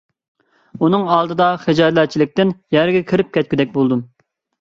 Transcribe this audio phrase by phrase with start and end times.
[0.85, 4.03] ئۇنىڭ ئالدىدا خىجالەتچىلىكتىن يەرگە كىرىپ كەتكۈدەك بولدۇم.